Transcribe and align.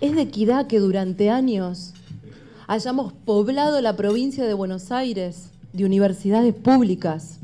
Es 0.00 0.14
de 0.14 0.22
equidad 0.22 0.66
que 0.66 0.80
durante 0.80 1.30
años 1.30 1.94
hayamos 2.66 3.12
poblado 3.12 3.80
la 3.80 3.96
provincia 3.96 4.44
de 4.44 4.52
Buenos 4.52 4.90
Aires 4.90 5.50
de 5.72 5.84
universidades 5.84 6.54
públicas, 6.54 7.38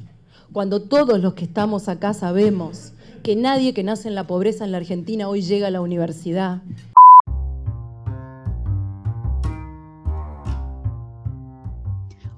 cuando 0.52 0.82
todos 0.82 1.20
los 1.20 1.34
que 1.34 1.44
estamos 1.44 1.88
acá 1.88 2.12
sabemos 2.12 2.92
que 3.22 3.36
nadie 3.36 3.72
que 3.72 3.84
nace 3.84 4.08
en 4.08 4.14
la 4.14 4.26
pobreza 4.26 4.64
en 4.64 4.72
la 4.72 4.78
Argentina 4.78 5.28
hoy 5.28 5.42
llega 5.42 5.68
a 5.68 5.70
la 5.70 5.80
universidad. 5.80 6.60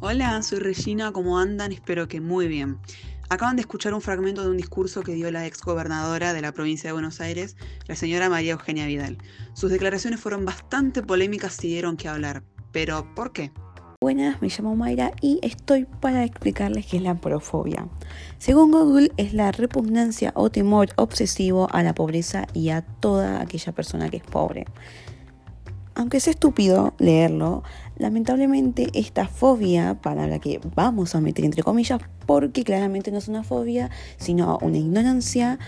Hola, 0.00 0.42
soy 0.42 0.58
Regina, 0.58 1.12
¿cómo 1.12 1.38
andan? 1.38 1.72
Espero 1.72 2.08
que 2.08 2.20
muy 2.20 2.48
bien. 2.48 2.78
Acaban 3.28 3.56
de 3.56 3.62
escuchar 3.62 3.94
un 3.94 4.00
fragmento 4.00 4.42
de 4.42 4.50
un 4.50 4.56
discurso 4.56 5.02
que 5.02 5.14
dio 5.14 5.30
la 5.30 5.46
ex 5.46 5.62
gobernadora 5.62 6.32
de 6.32 6.42
la 6.42 6.52
provincia 6.52 6.88
de 6.88 6.92
Buenos 6.92 7.20
Aires, 7.20 7.56
la 7.86 7.96
señora 7.96 8.28
María 8.28 8.52
Eugenia 8.52 8.86
Vidal. 8.86 9.18
Sus 9.54 9.70
declaraciones 9.70 10.20
fueron 10.20 10.44
bastante 10.44 11.02
polémicas 11.02 11.62
y 11.64 11.68
dieron 11.68 11.96
que 11.96 12.08
hablar. 12.08 12.42
Pero, 12.72 13.14
¿por 13.14 13.32
qué? 13.32 13.52
Buenas, 14.02 14.42
me 14.42 14.48
llamo 14.48 14.74
Mayra 14.74 15.12
y 15.20 15.38
estoy 15.42 15.84
para 15.84 16.24
explicarles 16.24 16.86
qué 16.86 16.96
es 16.96 17.04
la 17.04 17.14
porofobia. 17.14 17.86
Según 18.38 18.72
Google, 18.72 19.12
es 19.16 19.32
la 19.32 19.52
repugnancia 19.52 20.32
o 20.34 20.50
temor 20.50 20.88
obsesivo 20.96 21.68
a 21.70 21.84
la 21.84 21.94
pobreza 21.94 22.48
y 22.52 22.70
a 22.70 22.82
toda 22.82 23.40
aquella 23.40 23.70
persona 23.70 24.10
que 24.10 24.16
es 24.16 24.24
pobre. 24.24 24.64
Aunque 26.02 26.16
es 26.16 26.26
estúpido 26.26 26.94
leerlo, 26.98 27.62
lamentablemente 27.96 28.88
esta 28.92 29.28
fobia, 29.28 30.00
palabra 30.02 30.40
que 30.40 30.60
vamos 30.74 31.14
a 31.14 31.20
meter 31.20 31.44
entre 31.44 31.62
comillas, 31.62 32.00
porque 32.26 32.64
claramente 32.64 33.12
no 33.12 33.18
es 33.18 33.28
una 33.28 33.44
fobia, 33.44 33.88
sino 34.16 34.58
una 34.62 34.78
ignorancia, 34.78 35.60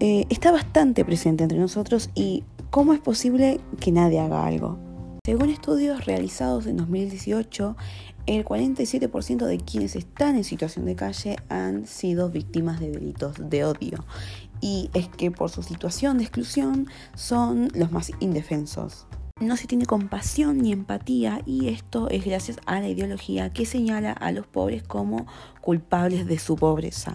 eh, 0.00 0.26
está 0.28 0.52
bastante 0.52 1.02
presente 1.02 1.44
entre 1.44 1.56
nosotros 1.56 2.10
y 2.14 2.44
cómo 2.68 2.92
es 2.92 3.00
posible 3.00 3.58
que 3.80 3.90
nadie 3.90 4.20
haga 4.20 4.44
algo. 4.44 4.78
Según 5.24 5.48
estudios 5.48 6.04
realizados 6.04 6.66
en 6.66 6.76
2018, 6.76 7.74
el 8.26 8.44
47% 8.44 9.46
de 9.46 9.56
quienes 9.56 9.96
están 9.96 10.36
en 10.36 10.44
situación 10.44 10.84
de 10.84 10.94
calle 10.94 11.36
han 11.48 11.86
sido 11.86 12.28
víctimas 12.28 12.80
de 12.80 12.90
delitos 12.90 13.36
de 13.38 13.64
odio. 13.64 14.04
Y 14.60 14.90
es 14.92 15.08
que 15.08 15.30
por 15.30 15.48
su 15.48 15.62
situación 15.62 16.18
de 16.18 16.24
exclusión 16.24 16.86
son 17.14 17.70
los 17.74 17.92
más 17.92 18.12
indefensos. 18.20 19.06
No 19.44 19.58
se 19.58 19.66
tiene 19.66 19.84
compasión 19.84 20.56
ni 20.62 20.72
empatía 20.72 21.42
y 21.44 21.68
esto 21.68 22.08
es 22.08 22.24
gracias 22.24 22.58
a 22.64 22.80
la 22.80 22.88
ideología 22.88 23.52
que 23.52 23.66
señala 23.66 24.12
a 24.12 24.32
los 24.32 24.46
pobres 24.46 24.82
como 24.82 25.26
culpables 25.60 26.26
de 26.26 26.38
su 26.38 26.56
pobreza. 26.56 27.12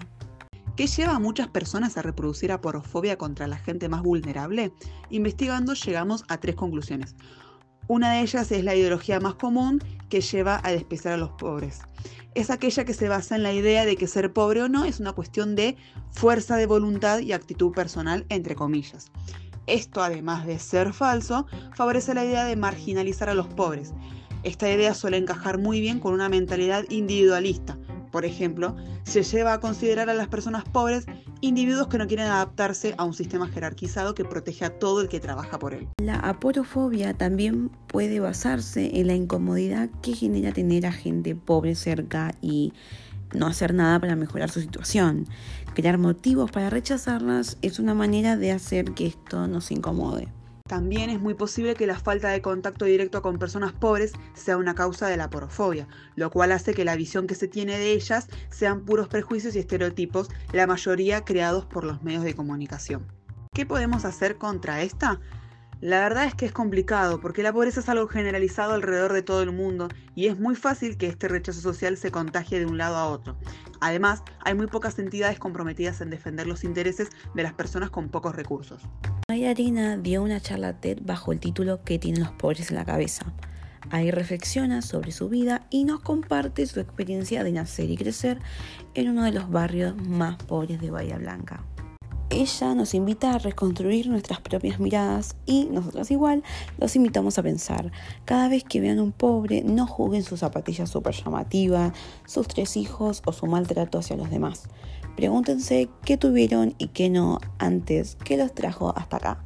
¿Qué 0.75 0.85
lleva 0.85 1.15
a 1.15 1.19
muchas 1.19 1.47
personas 1.47 1.97
a 1.97 2.03
reproducir 2.03 2.51
aporofobia 2.51 3.17
contra 3.17 3.47
la 3.47 3.57
gente 3.57 3.89
más 3.89 4.03
vulnerable? 4.03 4.71
Investigando 5.09 5.73
llegamos 5.73 6.23
a 6.27 6.37
tres 6.37 6.55
conclusiones. 6.55 7.15
Una 7.87 8.11
de 8.11 8.21
ellas 8.21 8.51
es 8.51 8.63
la 8.63 8.75
ideología 8.75 9.19
más 9.19 9.33
común 9.33 9.83
que 10.07 10.21
lleva 10.21 10.61
a 10.63 10.71
despreciar 10.71 11.15
a 11.15 11.17
los 11.17 11.31
pobres. 11.31 11.79
Es 12.35 12.51
aquella 12.51 12.85
que 12.85 12.93
se 12.93 13.09
basa 13.09 13.37
en 13.37 13.41
la 13.41 13.53
idea 13.53 13.85
de 13.85 13.95
que 13.95 14.05
ser 14.05 14.33
pobre 14.33 14.61
o 14.61 14.69
no 14.69 14.85
es 14.85 14.99
una 14.99 15.13
cuestión 15.13 15.55
de 15.55 15.77
fuerza 16.11 16.57
de 16.57 16.67
voluntad 16.67 17.21
y 17.21 17.31
actitud 17.31 17.71
personal, 17.71 18.27
entre 18.29 18.53
comillas. 18.53 19.11
Esto, 19.69 20.01
además 20.01 20.45
de 20.45 20.59
ser 20.59 20.93
falso, 20.93 21.45
favorece 21.75 22.13
la 22.13 22.25
idea 22.25 22.45
de 22.45 22.55
marginalizar 22.55 23.29
a 23.29 23.33
los 23.33 23.47
pobres. 23.47 23.93
Esta 24.43 24.69
idea 24.69 24.93
suele 24.93 25.17
encajar 25.17 25.57
muy 25.57 25.79
bien 25.79 25.99
con 25.99 26.13
una 26.13 26.29
mentalidad 26.29 26.85
individualista, 26.89 27.77
por 28.11 28.25
ejemplo, 28.25 28.75
se 29.03 29.23
lleva 29.23 29.53
a 29.53 29.59
considerar 29.59 30.09
a 30.09 30.13
las 30.13 30.27
personas 30.27 30.63
pobres 30.63 31.05
individuos 31.41 31.87
que 31.87 31.97
no 31.97 32.07
quieren 32.07 32.25
adaptarse 32.25 32.95
a 32.97 33.03
un 33.03 33.13
sistema 33.13 33.47
jerarquizado 33.47 34.15
que 34.15 34.25
protege 34.25 34.65
a 34.65 34.77
todo 34.77 35.01
el 35.01 35.09
que 35.09 35.19
trabaja 35.19 35.59
por 35.59 35.73
él. 35.73 35.87
La 36.01 36.15
aporofobia 36.15 37.13
también 37.13 37.69
puede 37.87 38.19
basarse 38.19 38.99
en 38.99 39.07
la 39.07 39.13
incomodidad 39.13 39.89
que 40.01 40.13
genera 40.13 40.51
tener 40.51 40.85
a 40.85 40.91
gente 40.91 41.35
pobre 41.35 41.75
cerca 41.75 42.33
y 42.41 42.73
no 43.33 43.47
hacer 43.47 43.73
nada 43.73 43.99
para 43.99 44.15
mejorar 44.15 44.49
su 44.49 44.61
situación. 44.61 45.27
Crear 45.73 45.97
motivos 45.97 46.51
para 46.51 46.69
rechazarlas 46.69 47.57
es 47.61 47.79
una 47.79 47.93
manera 47.93 48.37
de 48.37 48.51
hacer 48.51 48.93
que 48.93 49.07
esto 49.07 49.47
nos 49.47 49.71
incomode. 49.71 50.27
También 50.69 51.09
es 51.09 51.19
muy 51.19 51.33
posible 51.33 51.73
que 51.73 51.87
la 51.87 51.97
falta 51.97 52.29
de 52.29 52.43
contacto 52.43 52.85
directo 52.85 53.23
con 53.23 53.39
personas 53.39 53.73
pobres 53.73 54.13
sea 54.35 54.55
una 54.55 54.75
causa 54.75 55.07
de 55.07 55.17
la 55.17 55.31
porofobia, 55.31 55.87
lo 56.15 56.29
cual 56.29 56.51
hace 56.51 56.75
que 56.75 56.85
la 56.85 56.95
visión 56.95 57.25
que 57.25 57.33
se 57.33 57.47
tiene 57.47 57.79
de 57.79 57.93
ellas 57.93 58.27
sean 58.51 58.85
puros 58.85 59.07
prejuicios 59.07 59.55
y 59.55 59.59
estereotipos, 59.59 60.29
la 60.53 60.67
mayoría 60.67 61.25
creados 61.25 61.65
por 61.65 61.85
los 61.85 62.03
medios 62.03 62.23
de 62.23 62.35
comunicación. 62.35 63.07
¿Qué 63.51 63.65
podemos 63.65 64.05
hacer 64.05 64.37
contra 64.37 64.83
esta? 64.83 65.19
La 65.81 66.01
verdad 66.01 66.25
es 66.25 66.35
que 66.35 66.45
es 66.45 66.51
complicado 66.51 67.21
porque 67.21 67.41
la 67.41 67.53
pobreza 67.53 67.79
es 67.79 67.87
algo 67.87 68.09
generalizado 68.09 68.73
alrededor 68.73 69.13
de 69.13 69.21
todo 69.21 69.41
el 69.41 69.53
mundo 69.53 69.87
y 70.13 70.27
es 70.27 70.37
muy 70.37 70.55
fácil 70.57 70.97
que 70.97 71.07
este 71.07 71.29
rechazo 71.29 71.61
social 71.61 71.95
se 71.95 72.11
contagie 72.11 72.59
de 72.59 72.65
un 72.65 72.77
lado 72.77 72.97
a 72.97 73.07
otro. 73.07 73.37
Además, 73.79 74.23
hay 74.43 74.55
muy 74.55 74.67
pocas 74.67 74.99
entidades 74.99 75.39
comprometidas 75.39 76.01
en 76.01 76.09
defender 76.09 76.47
los 76.47 76.65
intereses 76.65 77.07
de 77.33 77.43
las 77.43 77.53
personas 77.53 77.91
con 77.91 78.09
pocos 78.09 78.35
recursos. 78.35 78.81
Maya 79.29 79.51
Arena 79.51 79.95
dio 79.95 80.21
una 80.21 80.41
charla 80.41 80.81
TED 80.81 80.99
bajo 81.01 81.31
el 81.31 81.39
título 81.39 81.81
¿Qué 81.85 81.97
tienen 81.97 82.23
los 82.23 82.33
pobres 82.33 82.71
en 82.71 82.75
la 82.75 82.83
cabeza? 82.83 83.33
Ahí 83.89 84.11
reflexiona 84.11 84.81
sobre 84.81 85.13
su 85.13 85.29
vida 85.29 85.65
y 85.69 85.85
nos 85.85 86.01
comparte 86.01 86.65
su 86.65 86.81
experiencia 86.81 87.45
de 87.45 87.53
nacer 87.53 87.89
y 87.89 87.95
crecer 87.95 88.39
en 88.95 89.09
uno 89.09 89.23
de 89.23 89.31
los 89.31 89.49
barrios 89.49 89.95
más 89.95 90.35
pobres 90.43 90.81
de 90.81 90.91
Bahía 90.91 91.17
Blanca 91.17 91.63
ella 92.29 92.75
nos 92.75 92.93
invita 92.93 93.33
a 93.33 93.39
reconstruir 93.39 94.07
nuestras 94.07 94.39
propias 94.39 94.79
miradas 94.79 95.35
y 95.45 95.65
nosotros 95.65 96.11
igual 96.11 96.43
los 96.77 96.95
invitamos 96.95 97.37
a 97.37 97.43
pensar. 97.43 97.91
Cada 98.25 98.49
vez 98.49 98.63
que 98.63 98.79
vean 98.79 98.99
un 98.99 99.11
pobre, 99.11 99.63
no 99.63 99.87
juzguen 99.87 100.23
su 100.23 100.37
zapatilla 100.37 100.85
súper 100.85 101.15
llamativa, 101.15 101.93
sus 102.25 102.47
tres 102.47 102.77
hijos 102.77 103.21
o 103.25 103.33
su 103.33 103.47
maltrato 103.47 103.99
hacia 103.99 104.15
los 104.15 104.29
demás. 104.29 104.69
Pregúntense 105.15 105.89
qué 106.05 106.17
tuvieron 106.17 106.75
y 106.77 106.89
qué 106.89 107.09
no 107.09 107.39
antes 107.57 108.15
que 108.23 108.37
los 108.37 108.53
trajo 108.53 108.93
hasta 108.95 109.17
acá. 109.17 109.43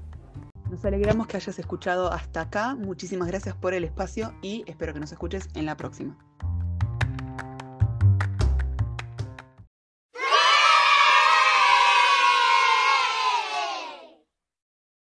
Nos 0.69 0.83
alegramos 0.85 1.27
que 1.27 1.37
hayas 1.37 1.59
escuchado 1.59 2.11
hasta 2.11 2.41
acá. 2.41 2.75
Muchísimas 2.75 3.27
gracias 3.27 3.55
por 3.55 3.73
el 3.73 3.83
espacio 3.83 4.33
y 4.41 4.63
espero 4.67 4.93
que 4.93 4.99
nos 4.99 5.11
escuches 5.11 5.47
en 5.55 5.65
la 5.65 5.77
próxima. 5.77 6.17